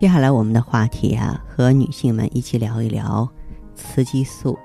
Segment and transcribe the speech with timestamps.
[0.00, 3.26] 接下来我们的话题啊，和女性们一起聊一聊
[3.74, 4.58] 雌激素，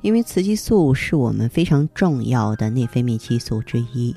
[0.00, 4.14] 因为雌激素是我们非常重要的内分泌激素之一。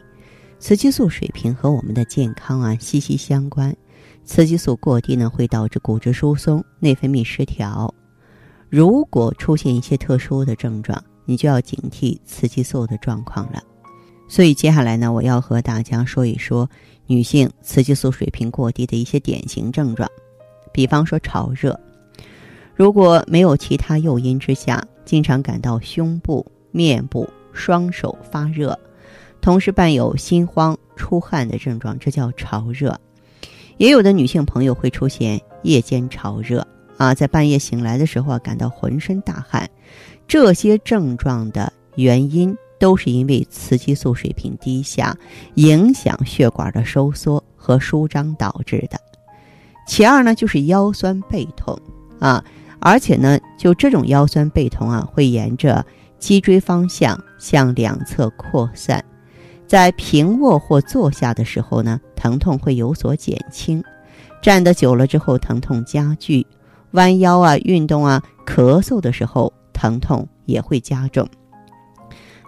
[0.60, 3.76] 雌激素水平和我们的健康啊息息相关。
[4.24, 7.94] 雌激素过低呢，会导致骨质疏松、内分泌失调。
[8.70, 13.62] 如果出现一些特殊的症状，你就要警惕雌激素的状况了。
[14.30, 16.70] 所以接下来呢，我要和大家说一说
[17.08, 20.10] 女性雌激素水平过低的一些典型症状。
[20.72, 21.80] 比方说潮热，
[22.76, 28.78] 如果没有其他诱因之下，经常感到胸部、面部、双手发热，
[29.42, 33.00] 同时伴有心慌、出汗的症状，这叫潮热。
[33.78, 36.66] 也有的女性朋友会出现夜间潮热
[36.98, 39.70] 啊，在半夜醒来的时候啊，感到浑身大汗，
[40.28, 45.16] 这些症状的原因都是因为雌激素水平低下，
[45.56, 49.07] 影响血管的收缩和舒张导致的。
[49.88, 51.80] 其二呢，就是腰酸背痛
[52.20, 52.44] 啊，
[52.80, 55.84] 而且呢，就这种腰酸背痛啊，会沿着
[56.20, 59.04] 脊椎方向向两侧扩散，
[59.66, 63.82] 在平卧或坐下的时候呢，疼痛会有所减轻；
[64.42, 66.46] 站得久了之后，疼痛加剧；
[66.92, 71.28] 弯腰啊、运动啊、咳嗽的时候，疼痛也会加重。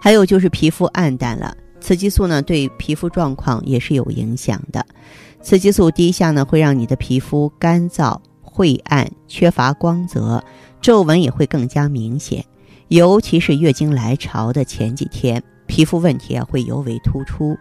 [0.01, 4.85] 还有就是皮肤暗淡了，雌激素呢，对皮肤状况也是有影响的。
[5.41, 10.43] 雌激素低下呢，会让你的皮肤干燥、晦暗、缺乏光泽，
[10.81, 12.43] 皱纹也会更加明显。
[12.89, 17.57] 尤其是月经来潮的前几天，皮肤问题啊会尤为突出。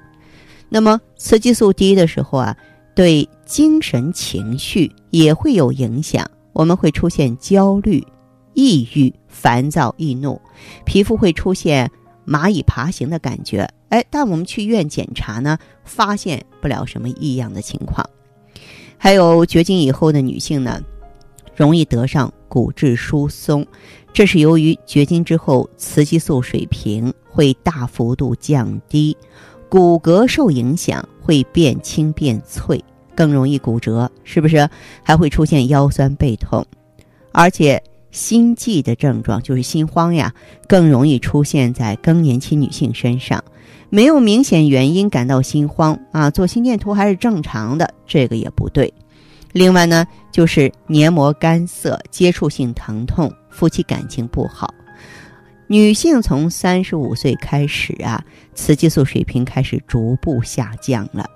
[0.69, 2.57] 那么，雌激素低的时候啊，
[2.95, 6.29] 对精神情绪也会有影响。
[6.53, 8.05] 我们会出现焦虑、
[8.55, 10.41] 抑郁、烦躁、易怒，
[10.85, 11.89] 皮肤会出现
[12.29, 13.67] 蚂蚁爬行的感觉。
[13.89, 18.05] 哎，但我们去医院检查呢，发现不了什么异样的情况。
[18.99, 20.81] 还有绝经以后的女性呢，
[21.57, 23.67] 容易得上骨质疏松，
[24.13, 29.17] 这是由于绝经之后雌激素水平会大幅度降低，
[29.71, 32.85] 骨骼受影响，会变轻变脆，
[33.15, 34.69] 更容易骨折，是不是？
[35.03, 36.67] 还会出现腰酸背痛，
[37.33, 40.33] 而且心悸的症状就是心慌呀，
[40.67, 43.43] 更容易出现在更年期女性身上。
[43.91, 48.93] 没有明显原因感到心慌啊，做心电图还是正常的，这个也不对。
[49.53, 54.73] 另外呢，就是黏膜干涩、接触性疼痛、夫妻感情不好。
[55.67, 58.23] 女性从三十五岁开始啊，
[58.55, 61.29] 雌激素水平开始逐步下降了。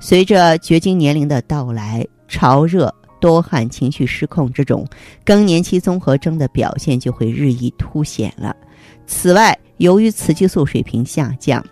[0.00, 4.86] 随着绝经年龄的到来，潮热、多汗、情绪失控这种
[5.24, 8.56] 更年期综合征的表现就会日益凸显了。
[9.06, 11.64] 此外，由于雌激素水平下降，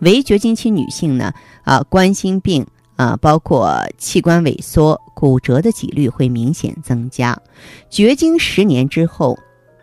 [0.00, 1.32] 为绝经期女性呢，
[1.62, 7.38] 啊，冠心病啊，包括器官萎缩、骨折的几率会明显增加。
[7.88, 9.38] 绝经十年之后，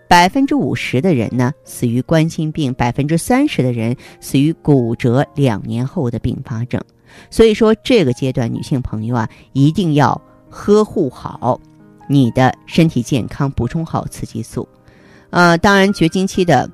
[0.08, 6.82] 百分之五十的人呢死于冠心病，百分之三十的人死于骨折两年后的并发症。
[7.30, 10.20] 所以说，这个阶段女性朋友啊，一定要
[10.50, 11.60] 呵护好
[12.08, 14.68] 你的身体健康，补充好雌激素。
[15.30, 16.70] 呃，当然，绝经期的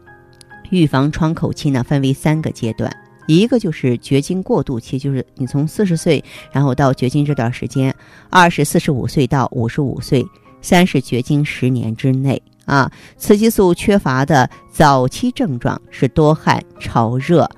[0.69, 2.95] 预防窗口期呢，分为三个阶段。
[3.25, 7.95] 一个就是绝经过渡期，就是你从四十岁，然后到绝经这段时间，
[8.29, 10.25] 二是四十五岁到五十五岁，
[10.62, 12.91] 三是绝经十年之内啊。
[13.17, 17.50] 雌激素缺乏的早期症状是多汗、潮热、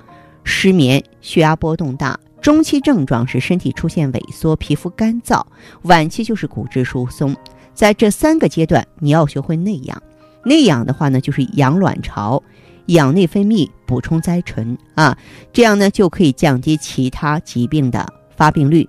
[0.44, 2.16] 失眠、血压波动大；
[2.46, 5.42] 中期症状是身体出现萎缩、皮肤干燥；
[5.82, 7.34] 晚期就是骨质疏松。
[7.74, 10.00] 在这三个阶段，你要学会内养。
[10.44, 12.40] 内养的话呢，就是养卵巢。
[12.86, 15.18] 养内分泌，补充甾醇啊，
[15.52, 18.06] 这样呢就可以降低其他疾病的
[18.36, 18.88] 发病率。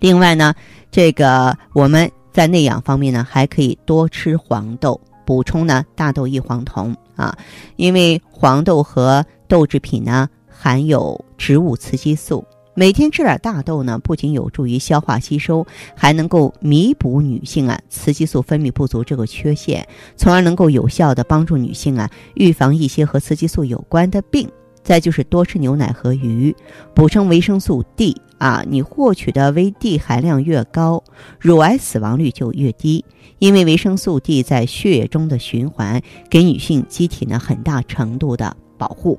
[0.00, 0.52] 另外呢，
[0.90, 7.38] 这个我们在内养方面呢，还可以多吃黄豆，补充呢大豆异黄酮啊，
[7.76, 12.44] 因为黄豆和豆制品呢含有植物雌激素。
[12.74, 15.66] 每天吃点大豆呢，不仅有助于消化吸收，
[15.96, 19.86] 还能够弥补女性啊雌激素分泌不足这个缺陷，
[20.16, 24.48] 从而能够有效的帮助女性啊预防一些和雌激素有关的病。
[24.82, 26.54] 再就是多吃牛奶和鱼，
[26.94, 28.62] 补充维生素 D 啊。
[28.68, 31.02] 你获取的维 D 含量越高，
[31.40, 33.02] 乳癌死亡率就越低。
[33.38, 39.18] 因为维生素 D 在血液中的循环，给女性机体呢很大程度的保护。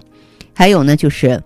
[0.54, 1.42] 还有呢，就是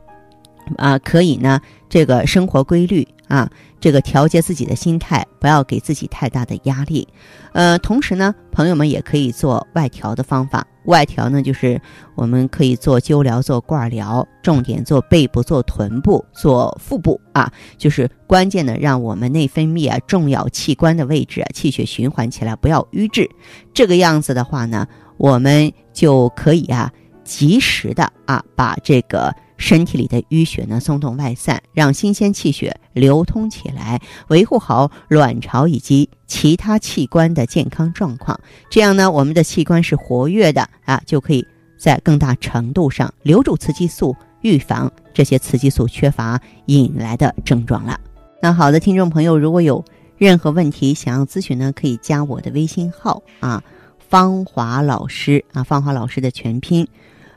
[0.77, 3.49] 啊，可以呢这个生活规律啊。
[3.81, 7.07] 这个调节自己的心态，不要给自己太大的压力。
[7.53, 10.67] 呃，同时呢，朋友们也可以做外调的方法。
[10.83, 11.81] 外调呢，就是
[12.13, 17.49] 我们可以做灸疗、做罐疗，重点做背部、做臀部、做腹部啊。
[17.77, 23.29] 就是关键的，让我们内分泌啊，重要器官的位置啊，气血循环起来，不要瘀滞。
[23.73, 24.85] 这个样子的话呢，
[25.15, 26.91] 我们就可以啊，
[27.23, 29.33] 及时的啊，把这个。
[29.59, 38.39] 身体里的淤血呢松动外散，让新鲜气血流通起来，维护好卵巢以及其他器官的健康状况。
[38.69, 41.45] 这样呢，我们的器官是活跃的啊，就可以
[41.77, 47.99] 在更大程度上留住雌激素，预防这些雌激素缺乏引来的症状了。
[48.41, 49.83] 那好的，听众朋友，如果有
[50.17, 53.61] 任何问题想要咨询呢，可以加我的微信号啊，
[53.99, 56.87] 芳华老师啊，芳华老师的全拼。